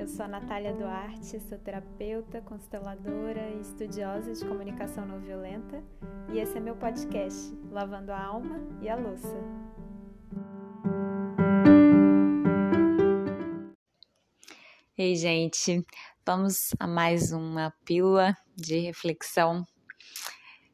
[0.00, 5.84] Eu sou a Natália Duarte, sou terapeuta, consteladora e estudiosa de comunicação não violenta,
[6.32, 9.36] e esse é meu podcast, Lavando a Alma e a Louça.
[14.96, 15.84] Ei, gente,
[16.24, 19.66] vamos a mais uma pílula de reflexão.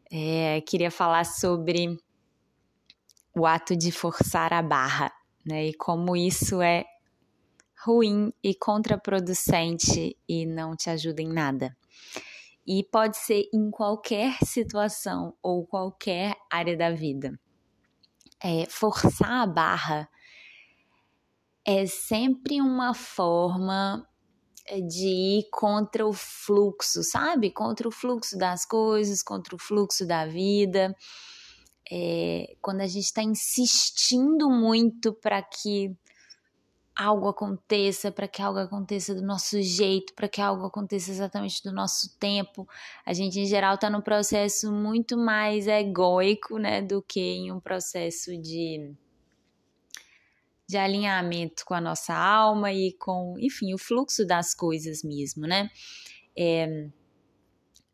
[0.09, 1.99] É, queria falar sobre
[3.35, 5.11] o ato de forçar a barra,
[5.45, 5.67] né?
[5.67, 6.85] E como isso é
[7.87, 11.77] ruim e contraproducente e não te ajuda em nada.
[12.67, 17.39] E pode ser em qualquer situação ou qualquer área da vida.
[18.43, 20.09] É, forçar a barra
[21.65, 24.05] é sempre uma forma
[24.89, 27.53] de ir contra o fluxo, sabe?
[27.53, 30.93] Contra o fluxo das coisas, contra o fluxo da vida.
[31.89, 35.97] É, quando a gente está insistindo muito para que
[36.97, 41.71] algo aconteça, para que algo aconteça do nosso jeito, para que algo aconteça exatamente do
[41.71, 42.67] nosso tempo.
[43.05, 47.61] A gente, em geral, está num processo muito mais egóico, né, do que em um
[47.61, 48.95] processo de,
[50.67, 55.71] de alinhamento com a nossa alma e com, enfim, o fluxo das coisas mesmo, né?
[56.37, 56.89] É,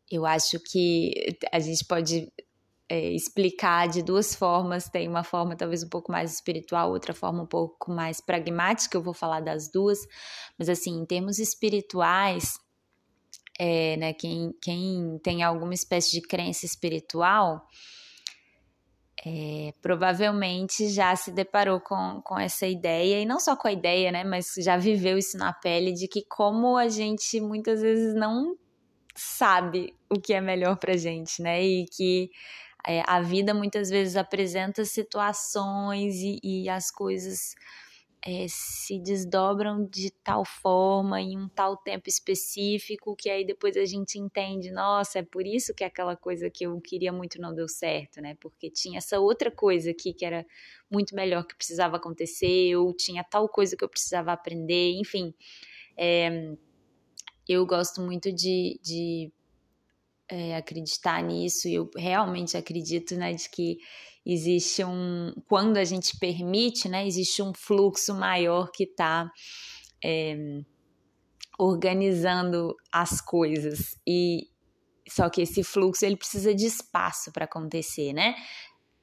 [0.09, 2.31] eu acho que a gente pode
[2.93, 4.87] é, explicar de duas formas.
[4.87, 8.95] Tem uma forma talvez um pouco mais espiritual, outra forma um pouco mais pragmática.
[8.95, 9.97] Eu vou falar das duas,
[10.59, 12.53] mas assim, em termos espirituais,
[13.59, 17.65] é, né, quem, quem tem alguma espécie de crença espiritual.
[19.25, 24.11] É, provavelmente já se deparou com, com essa ideia, e não só com a ideia,
[24.11, 28.57] né, mas já viveu isso na pele, de que como a gente muitas vezes não
[29.15, 32.29] sabe o que é melhor pra gente, né, e que
[32.85, 37.55] é, a vida muitas vezes apresenta situações e, e as coisas
[38.25, 43.85] é, se desdobram de tal forma em um tal tempo específico que aí depois a
[43.85, 47.67] gente entende, nossa, é por isso que aquela coisa que eu queria muito não deu
[47.67, 48.35] certo, né?
[48.39, 50.45] Porque tinha essa outra coisa aqui que era
[50.89, 55.33] muito melhor que precisava acontecer, ou tinha tal coisa que eu precisava aprender, enfim.
[55.97, 56.55] É,
[57.47, 59.31] eu gosto muito de, de
[60.29, 63.77] é, acreditar nisso, e eu realmente acredito, né, de que
[64.25, 69.29] existe um, quando a gente permite, né, existe um fluxo maior que está
[70.03, 70.61] é,
[71.59, 74.47] organizando as coisas, e
[75.07, 78.35] só que esse fluxo, ele precisa de espaço para acontecer, né,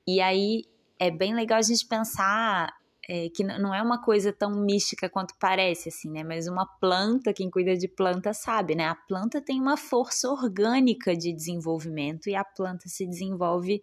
[0.06, 0.62] e aí
[0.98, 2.79] é bem legal a gente pensar
[3.12, 6.22] é, que não é uma coisa tão mística quanto parece, assim, né?
[6.22, 8.84] Mas uma planta, quem cuida de planta sabe, né?
[8.84, 13.82] A planta tem uma força orgânica de desenvolvimento e a planta se desenvolve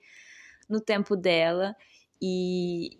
[0.69, 1.75] no tempo dela
[2.21, 2.97] e,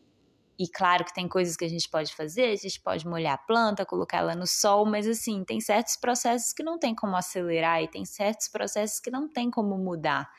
[0.59, 3.37] e claro que tem coisas que a gente pode fazer, a gente pode molhar a
[3.37, 7.81] planta, colocar ela no sol, mas assim, tem certos processos que não tem como acelerar
[7.81, 10.29] e tem certos processos que não tem como mudar.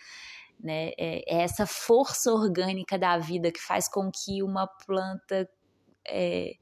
[0.63, 0.91] Né?
[0.99, 5.49] É, é essa força orgânica da vida que faz com que uma planta
[6.09, 6.55] é,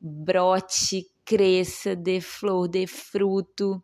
[0.00, 3.82] brote, cresça, dê flor, dê fruto,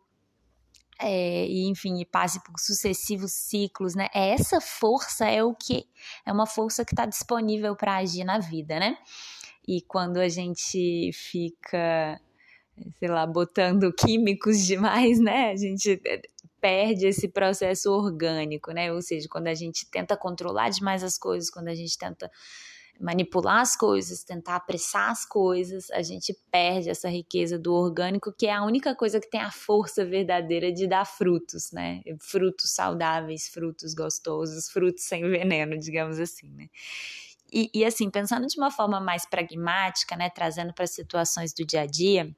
[0.99, 4.07] é, e enfim, e passe por sucessivos ciclos, né?
[4.13, 5.85] Essa força é o que
[6.25, 8.97] é uma força que está disponível para agir na vida, né?
[9.67, 12.19] E quando a gente fica,
[12.99, 15.51] sei lá, botando químicos demais, né?
[15.51, 16.01] A gente
[16.61, 18.93] perde esse processo orgânico, né?
[18.93, 22.31] Ou seja, quando a gente tenta controlar demais as coisas, quando a gente tenta
[22.99, 28.47] manipular as coisas, tentar apressar as coisas, a gente perde essa riqueza do orgânico, que
[28.47, 32.01] é a única coisa que tem a força verdadeira de dar frutos, né?
[32.19, 36.67] Frutos saudáveis, frutos gostosos, frutos sem veneno, digamos assim, né?
[37.51, 41.81] E, e assim, pensando de uma forma mais pragmática, né, trazendo para situações do dia
[41.81, 42.35] a dia,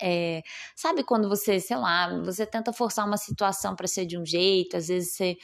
[0.00, 0.42] é,
[0.76, 4.76] sabe quando você, sei lá, você tenta forçar uma situação para ser de um jeito,
[4.76, 5.36] às vezes você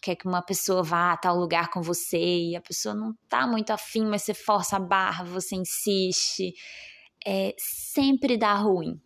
[0.00, 3.46] quer que uma pessoa vá a tal lugar com você e a pessoa não tá
[3.46, 6.54] muito afim, mas você força a barra, você insiste,
[7.26, 9.00] é, sempre dá ruim.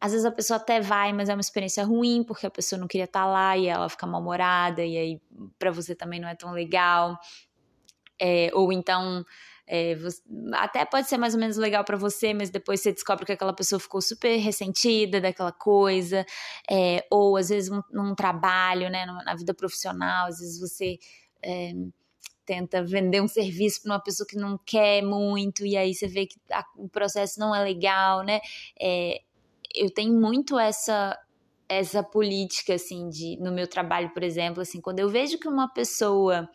[0.00, 2.86] Às vezes a pessoa até vai, mas é uma experiência ruim porque a pessoa não
[2.86, 5.20] queria estar tá lá e ela fica mal-humorada e aí
[5.58, 7.18] para você também não é tão legal.
[8.20, 9.24] É, ou então
[9.68, 10.22] é, você,
[10.54, 13.52] até pode ser mais ou menos legal para você, mas depois você descobre que aquela
[13.52, 16.24] pessoa ficou super ressentida daquela coisa,
[16.68, 20.98] é, ou às vezes um, num trabalho, né, na vida profissional, às vezes você
[21.42, 21.72] é,
[22.46, 26.26] tenta vender um serviço para uma pessoa que não quer muito, e aí você vê
[26.26, 28.40] que a, o processo não é legal, né?
[28.80, 29.20] É,
[29.74, 31.16] eu tenho muito essa
[31.68, 35.68] essa política assim de no meu trabalho, por exemplo, assim, quando eu vejo que uma
[35.68, 36.48] pessoa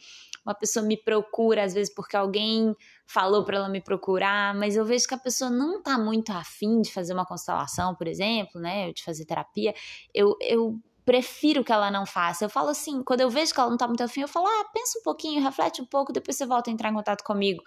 [0.45, 2.75] uma pessoa me procura, às vezes porque alguém
[3.05, 6.81] falou para ela me procurar, mas eu vejo que a pessoa não tá muito afim
[6.81, 9.73] de fazer uma constelação, por exemplo, né, de fazer terapia,
[10.13, 12.45] eu, eu prefiro que ela não faça.
[12.45, 14.69] Eu falo assim, quando eu vejo que ela não tá muito afim, eu falo, ah,
[14.73, 17.63] pensa um pouquinho, reflete um pouco, depois você volta a entrar em contato comigo.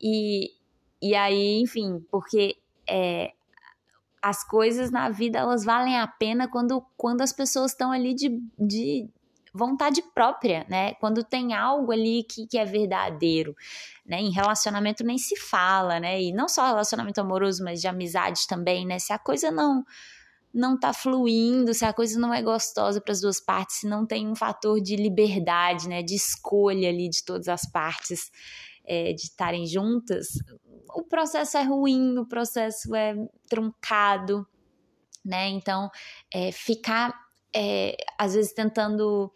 [0.00, 0.52] E,
[1.02, 2.56] e aí, enfim, porque
[2.88, 3.32] é,
[4.22, 8.40] as coisas na vida, elas valem a pena quando, quando as pessoas estão ali de,
[8.58, 9.08] de
[9.58, 10.94] vontade própria, né?
[10.94, 13.54] Quando tem algo ali que, que é verdadeiro,
[14.06, 14.20] né?
[14.20, 16.22] Em relacionamento nem se fala, né?
[16.22, 18.98] E não só relacionamento amoroso, mas de amizade também, né?
[18.98, 19.84] Se a coisa não
[20.54, 24.06] não tá fluindo, se a coisa não é gostosa para as duas partes, se não
[24.06, 28.30] tem um fator de liberdade, né, de escolha ali de todas as partes
[28.82, 30.28] é, de estarem juntas,
[30.94, 33.14] o processo é ruim, o processo é
[33.48, 34.46] truncado,
[35.24, 35.48] né?
[35.48, 35.90] Então,
[36.32, 39.32] é, ficar é, às vezes tentando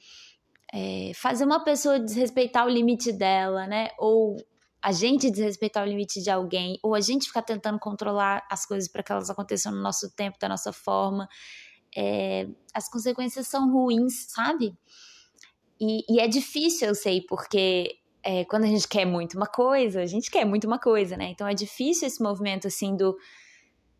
[0.72, 3.90] é, fazer uma pessoa desrespeitar o limite dela, né?
[3.98, 4.36] Ou
[4.82, 8.90] a gente desrespeitar o limite de alguém, ou a gente ficar tentando controlar as coisas
[8.90, 11.28] para que elas aconteçam no nosso tempo, da nossa forma,
[11.96, 14.76] é, as consequências são ruins, sabe?
[15.80, 20.00] E, e, é difícil, eu sei, porque é, quando a gente quer muito uma coisa,
[20.00, 21.26] a gente quer muito uma coisa, né?
[21.30, 23.16] Então é difícil esse movimento assim do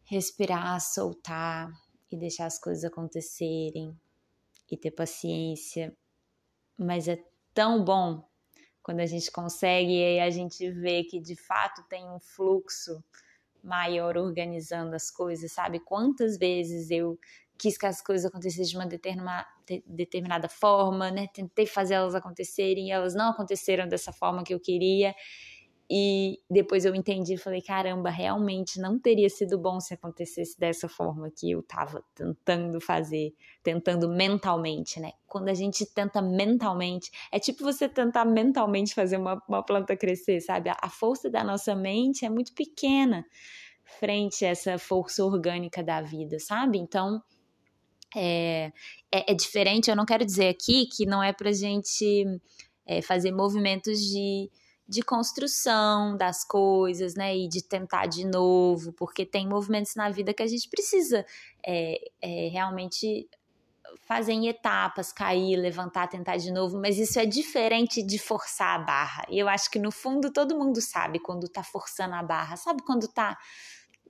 [0.05, 1.71] respirar, soltar
[2.11, 3.97] e deixar as coisas acontecerem
[4.73, 5.95] e ter paciência.
[6.79, 7.23] Mas é
[7.53, 8.27] tão bom
[8.83, 13.05] quando a gente consegue e a gente vê que de fato tem um fluxo
[13.63, 15.79] maior organizando as coisas, sabe?
[15.79, 17.19] Quantas vezes eu
[17.59, 19.47] quis que as coisas acontecessem de uma determinada,
[19.87, 21.29] determinada forma, né?
[21.29, 25.15] Tentei fazer elas acontecerem e elas não aconteceram dessa forma que eu queria.
[25.95, 30.89] E depois eu entendi e falei, caramba, realmente não teria sido bom se acontecesse dessa
[30.89, 35.13] forma que eu estava tentando fazer, tentando mentalmente, né?
[35.27, 40.41] Quando a gente tenta mentalmente, é tipo você tentar mentalmente fazer uma, uma planta crescer,
[40.41, 40.71] sabe?
[40.71, 43.23] A, a força da nossa mente é muito pequena
[44.01, 46.79] frente a essa força orgânica da vida, sabe?
[46.79, 47.23] Então,
[48.17, 48.73] é,
[49.13, 52.25] é, é diferente, eu não quero dizer aqui que não é pra gente
[52.87, 54.51] é, fazer movimentos de
[54.89, 57.37] de construção das coisas, né?
[57.37, 61.25] E de tentar de novo, porque tem movimentos na vida que a gente precisa
[61.65, 63.29] é, é, realmente
[64.07, 68.83] fazer em etapas, cair, levantar, tentar de novo, mas isso é diferente de forçar a
[68.83, 69.25] barra.
[69.29, 72.83] E eu acho que no fundo todo mundo sabe quando tá forçando a barra, sabe
[72.83, 73.37] quando tá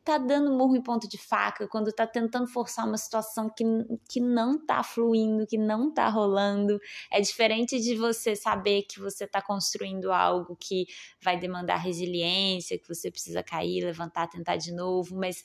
[0.04, 3.64] tá dando murro em ponto de faca, quando tá tentando forçar uma situação que,
[4.08, 6.80] que não tá fluindo, que não tá rolando.
[7.10, 10.86] É diferente de você saber que você tá construindo algo que
[11.20, 15.44] vai demandar resiliência, que você precisa cair, levantar, tentar de novo, mas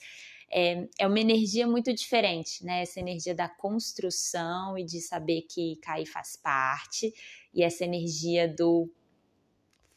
[0.50, 2.82] é, é uma energia muito diferente, né?
[2.82, 7.14] Essa energia da construção e de saber que cair faz parte,
[7.54, 8.90] e essa energia do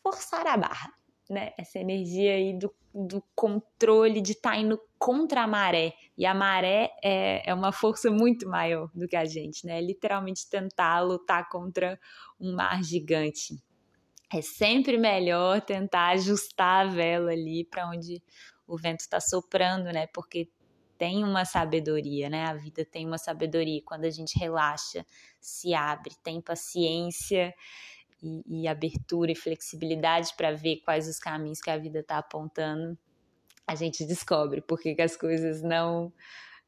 [0.02, 1.00] forçar a barra
[1.31, 5.94] né, essa energia aí do, do controle de estar tá indo contra a maré.
[6.19, 9.79] E a maré é, é uma força muito maior do que a gente, né?
[9.79, 11.99] É literalmente tentar lutar contra
[12.38, 13.55] um mar gigante.
[14.32, 18.21] É sempre melhor tentar ajustar a vela ali para onde
[18.67, 20.09] o vento está soprando, né?
[20.09, 20.49] Porque
[20.99, 22.44] tem uma sabedoria, né?
[22.44, 23.81] A vida tem uma sabedoria.
[23.85, 25.06] Quando a gente relaxa,
[25.41, 27.55] se abre, tem paciência
[28.22, 32.99] e, e abertura e flexibilidade para ver quais os caminhos que a vida está apontando,
[33.67, 36.12] a gente descobre por que, as coisas não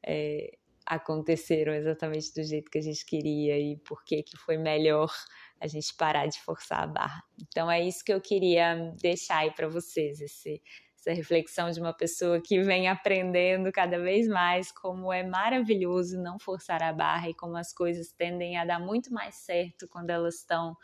[0.05, 5.11] é, aconteceram exatamente do jeito que a gente queria e por que, que foi melhor
[5.59, 7.23] a gente parar de forçar a barra.
[7.41, 10.61] Então é isso que eu queria deixar aí para vocês, esse,
[11.03, 16.39] essa reflexão de uma pessoa que vem aprendendo cada vez mais como é maravilhoso não
[16.39, 20.35] forçar a barra e como as coisas tendem a dar muito mais certo quando elas
[20.35, 20.75] estão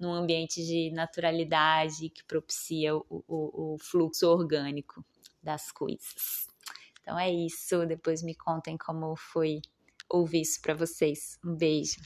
[0.00, 5.04] num ambiente de naturalidade que propicia o, o, o fluxo orgânico
[5.42, 6.48] das coisas.
[7.02, 7.86] Então é isso.
[7.86, 9.60] Depois me contem como foi
[10.08, 11.38] ouvir isso para vocês.
[11.44, 12.00] Um beijo.